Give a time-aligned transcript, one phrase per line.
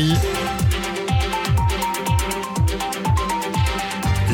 [0.00, 0.29] Camille.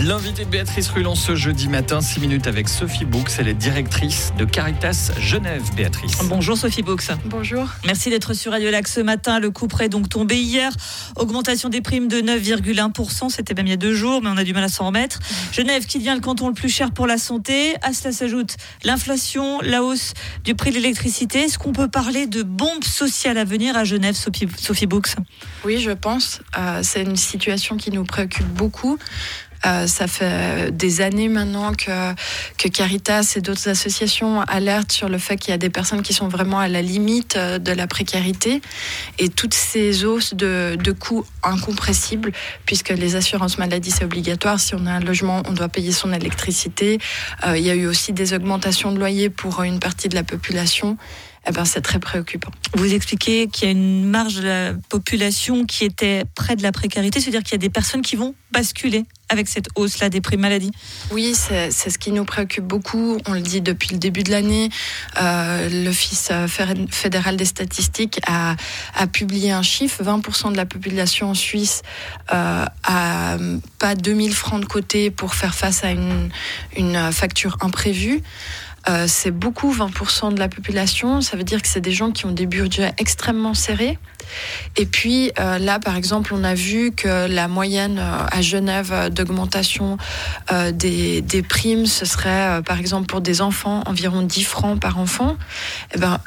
[0.07, 3.25] L'invité de Béatrice Rulon ce jeudi matin, 6 minutes avec Sophie Boux.
[3.41, 6.19] Elle est directrice de Caritas Genève, Béatrice.
[6.27, 6.97] Bonjour Sophie Boux.
[7.25, 7.69] Bonjour.
[7.85, 9.41] Merci d'être sur Radio Lac ce matin.
[9.41, 10.71] Le coup près donc tombé hier.
[11.17, 13.31] Augmentation des primes de 9,1%.
[13.31, 15.19] C'était même il y a deux jours, mais on a du mal à s'en remettre.
[15.51, 17.75] Genève qui devient le canton le plus cher pour la santé.
[17.83, 18.55] À cela s'ajoute
[18.85, 20.15] l'inflation, la hausse
[20.45, 21.41] du prix de l'électricité.
[21.41, 25.03] Est-ce qu'on peut parler de bombe sociale à venir à Genève, Sophie, Sophie Boux
[25.65, 26.43] Oui, je pense.
[26.57, 29.01] Euh, c'est une situation qui nous préoccupe beaucoup.
[29.65, 32.15] Euh, ça fait des années maintenant que,
[32.69, 36.29] Caritas et d'autres associations alertent sur le fait qu'il y a des personnes qui sont
[36.29, 38.61] vraiment à la limite euh, de la précarité
[39.19, 42.33] et toutes ces hausses de, coûts incompressibles,
[42.65, 44.59] puisque les assurances maladie, c'est obligatoire.
[44.61, 46.99] Si on a un logement, on doit payer son électricité.
[47.47, 50.25] Euh, il y a eu aussi des augmentations de loyer pour une partie de la
[50.25, 50.97] population.
[51.49, 52.51] Eh ben, c'est très préoccupant.
[52.75, 56.73] Vous expliquez qu'il y a une marge de la population qui était près de la
[56.73, 60.37] précarité, c'est-à-dire qu'il y a des personnes qui vont basculer avec cette hausse-là des prix
[60.37, 60.71] maladie
[61.11, 63.19] Oui, c'est ce qui nous préoccupe beaucoup.
[63.27, 64.71] On le dit depuis le début de l'année.
[65.21, 66.31] Euh, L'Office
[66.91, 68.57] fédéral des statistiques a,
[69.13, 70.03] publié un chiffre.
[70.03, 71.83] 20% de la population en Suisse
[72.33, 73.37] euh, a
[73.79, 78.23] pas 2000 francs de côté pour faire face à une facture imprévue.
[78.89, 81.21] Euh, c'est beaucoup, 20% de la population.
[81.21, 83.99] Ça veut dire que c'est des gens qui ont des budgets extrêmement serrés.
[84.77, 89.11] Et puis euh, là, par exemple, on a vu que la moyenne euh, à Genève
[89.11, 89.99] d'augmentation
[90.73, 95.37] des, primes, ce serait, par exemple, pour des enfants, environ 10 francs par enfant.
[95.95, 96.19] Eh ben,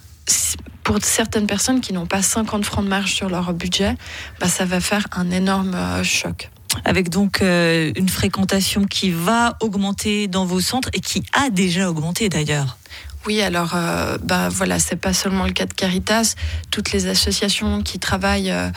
[0.84, 3.96] pour certaines personnes qui n'ont pas 50 francs de marge sur leur budget,
[4.40, 6.50] bah, ça va faire un énorme choc
[6.86, 11.90] avec donc euh, une fréquentation qui va augmenter dans vos centres et qui a déjà
[11.90, 12.78] augmenté d'ailleurs.
[13.26, 16.36] Oui, alors euh, bah voilà, c'est pas seulement le cas de Caritas.
[16.72, 18.70] Toutes les associations qui travaillent euh,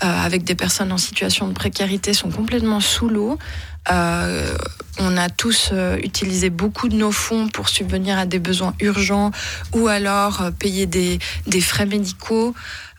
[0.00, 3.38] avec des personnes en situation de précarité sont complètement sous l'eau.
[3.88, 9.30] on a tous utilisé beaucoup de nos fonds pour subvenir à des besoins urgents
[9.72, 12.54] ou alors payer des, des frais médicaux.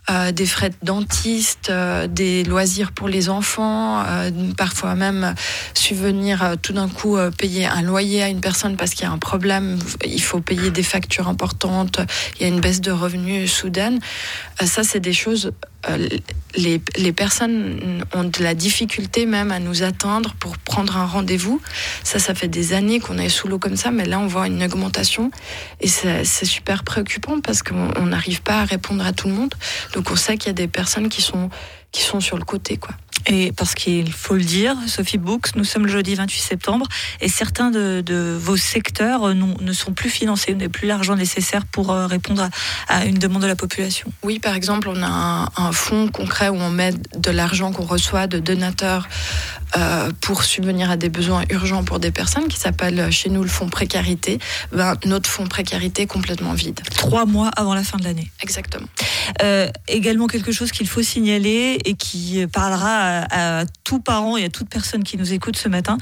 [0.10, 5.36] Euh, des frais de dentiste, euh, des loisirs pour les enfants, euh, parfois même
[5.74, 9.18] subvenir tout d'un coup payer un loyer à une personne parce qu'il y a un
[9.18, 12.00] problème, il faut payer des factures importantes,
[12.36, 14.00] il y a une baisse de revenus soudaine.
[14.64, 15.52] ça, c'est des choses
[16.56, 21.62] les, les, personnes ont de la difficulté même à nous atteindre pour prendre un rendez-vous.
[22.04, 24.48] Ça, ça fait des années qu'on est sous l'eau comme ça, mais là, on voit
[24.48, 25.32] une augmentation
[25.80, 29.54] et c'est super préoccupant parce qu'on n'arrive pas à répondre à tout le monde.
[29.98, 31.50] Donc, on sait qu'il y a des personnes qui sont,
[31.92, 32.94] qui sont sur le côté, quoi.
[33.26, 36.86] Et parce qu'il faut le dire, Sophie Books, nous sommes le jeudi 28 septembre
[37.20, 41.90] et certains de, vos secteurs ne sont plus financés, vous n'avez plus l'argent nécessaire pour
[41.90, 42.48] euh, répondre
[42.88, 44.14] à, une demande de la population.
[44.22, 47.86] Oui, par exemple, on a un, un fonds concret où on met de l'argent qu'on
[47.86, 49.08] reçoit de donateurs
[49.76, 53.50] euh, pour subvenir à des besoins urgents pour des personnes qui s'appelle chez nous le
[53.50, 54.40] fonds précarité.
[54.72, 56.80] Ben, notre fonds précarité est complètement vide.
[56.96, 58.32] Trois mois avant la fin de l'année.
[58.42, 58.88] Exactement.
[59.42, 64.50] Euh, également quelque chose qu'il faut signaler et qui parlera à, tous parents et à
[64.50, 65.98] toute personne qui nous écoute ce matin,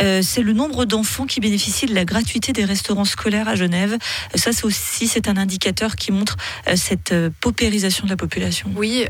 [0.00, 3.96] euh, c'est le nombre d'enfants qui bénéficient de la gratuité des restaurants scolaires à Genève.
[4.34, 6.36] Ça, c'est aussi c'est un indicateur qui montre
[6.74, 8.70] cette paupérisation de la population.
[8.74, 9.04] Oui,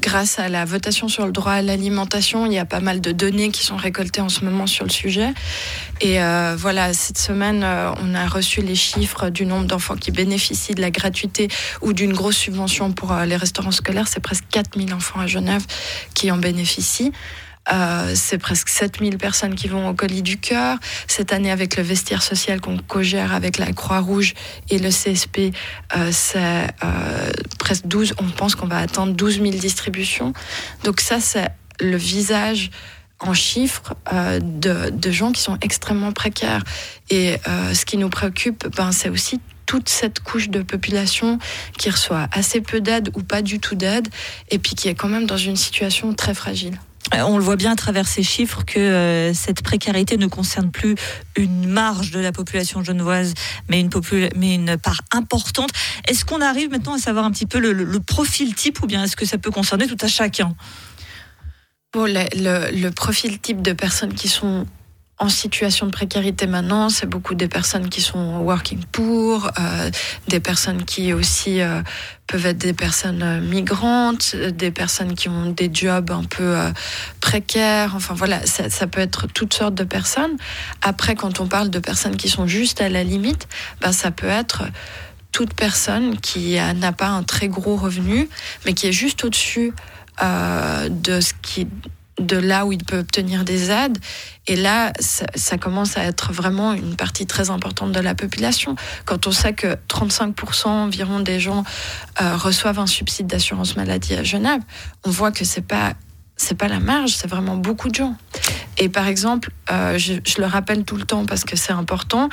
[0.00, 3.13] grâce à la votation sur le droit à l'alimentation, il y a pas mal de
[3.14, 5.32] données qui sont récoltées en ce moment sur le sujet.
[6.00, 10.10] Et euh, voilà, cette semaine, euh, on a reçu les chiffres du nombre d'enfants qui
[10.10, 11.48] bénéficient de la gratuité
[11.80, 14.08] ou d'une grosse subvention pour euh, les restaurants scolaires.
[14.08, 15.64] C'est presque 4000 enfants à Genève
[16.14, 17.12] qui en bénéficient.
[18.14, 20.76] c'est presque 7000 personnes qui vont au colis du cœur.
[21.06, 24.34] Cette année, avec le vestiaire social qu'on co-gère avec la Croix-Rouge
[24.68, 25.54] et le CSP,
[26.10, 26.66] c'est
[27.58, 28.14] presque 12.
[28.18, 30.34] On pense qu'on va attendre 12 000 distributions.
[30.84, 31.48] Donc ça, c'est
[31.80, 32.70] le visage
[33.24, 36.62] en chiffres euh, de, gens qui sont extrêmement précaires.
[37.10, 41.38] Et euh, ce qui nous préoccupe, ben, c'est aussi toute cette couche de population
[41.78, 44.08] qui reçoit assez peu d'aide ou pas du tout d'aide,
[44.50, 46.78] et puis qui est quand même dans une situation très fragile.
[47.14, 50.96] Euh, on le voit bien à travers ces chiffres que cette précarité ne concerne plus
[51.36, 53.34] une marge de la population genevoise,
[53.68, 53.90] mais une,
[54.36, 55.70] mais une part importante.
[56.08, 59.04] Est-ce qu'on arrive maintenant à savoir un petit peu le, le profil type ou bien
[59.04, 60.54] est-ce que ça peut concerner tout à chacun?
[61.94, 64.66] Le, profil type de personnes qui sont
[65.18, 69.90] en situation de précarité maintenant, c'est beaucoup des personnes qui sont working poor, euh,
[70.26, 71.82] des personnes qui aussi euh,
[72.26, 76.56] peuvent être des personnes euh, migrantes, des personnes qui ont des jobs un peu
[77.20, 77.92] précaires.
[77.94, 80.36] Enfin voilà, ça, ça, peut être toutes sortes de personnes.
[80.82, 83.46] Après, quand on parle de personnes qui sont juste à la limite,
[83.80, 84.64] ben ça peut être
[85.30, 88.28] toute personne qui n'a pas un très gros revenu,
[88.66, 89.72] mais qui est juste au-dessus
[90.20, 91.66] de ce qui
[92.20, 93.98] de là où il peut obtenir des aides.
[94.46, 98.76] Et là, ça, commence à être vraiment une partie très importante de la population.
[99.04, 101.64] Quand on sait que 35% environ des gens
[102.20, 104.60] reçoivent un subside d'assurance maladie à Genève,
[105.04, 105.94] on voit que c'est pas
[106.36, 108.16] c'est pas la marge, c'est vraiment beaucoup de gens.
[108.78, 112.28] Et par exemple, euh, je, le rappelle tout le temps parce que c'est important,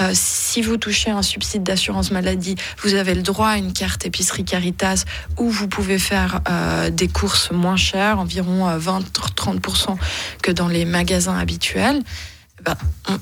[0.00, 4.04] euh, si vous touchez un subside d'assurance maladie, vous avez le droit à une carte
[4.06, 5.04] épicerie Caritas
[5.38, 9.96] où vous pouvez faire euh, des courses moins chères, environ 20-30%
[10.42, 12.02] que dans les magasins habituels.
[12.64, 12.74] Ben,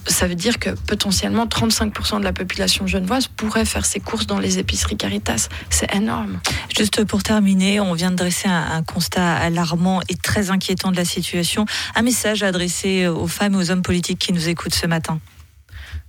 [0.06, 4.38] ça veut dire que potentiellement 35% de la population genevoise pourrait faire ses courses dans
[4.38, 5.48] les épiceries Caritas.
[5.70, 6.40] C'est énorme.
[6.74, 11.04] Juste pour terminer, on vient de dresser un, constat alarmant et très inquiétant de la
[11.04, 11.66] situation.
[11.94, 15.18] Un message adressé aux femmes et aux hommes politiques qui nous écoutent ce matin.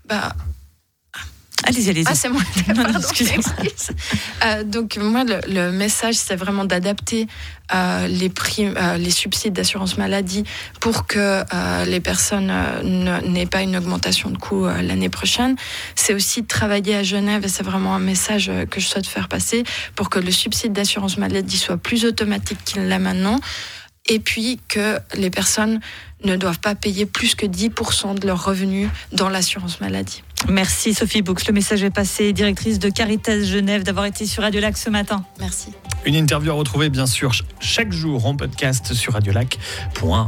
[0.07, 0.35] Bah,
[1.67, 2.05] Allez-y, allez-y.
[2.07, 2.41] Ah, c'est moi.
[2.97, 3.51] excusez-moi.
[4.45, 7.27] Euh, donc, moi, le, message, c'est vraiment d'adapter
[7.73, 10.43] euh, les, primes, euh, les subsides d'assurance maladie
[10.79, 11.43] pour que
[11.85, 12.53] les personnes
[12.83, 15.55] n'aient pas une augmentation de coûts l'année prochaine.
[15.95, 19.27] C'est aussi de travailler à Genève, et c'est vraiment un message que je souhaite faire
[19.27, 19.63] passer,
[19.95, 23.39] pour que le subside d'assurance maladie soit plus automatique qu'il l'est maintenant
[24.07, 25.79] et puis que les personnes
[26.23, 30.23] ne doivent pas payer plus que 10% de leurs revenus dans l'assurance maladie.
[30.49, 31.35] Merci Sophie Bux.
[31.47, 35.23] Le message est passé, directrice de Caritas Genève, d'avoir été sur Radio Lac ce matin.
[35.39, 35.71] Merci.
[36.05, 40.27] Une interview à retrouver bien sûr chaque jour en podcast sur radiolac.ca.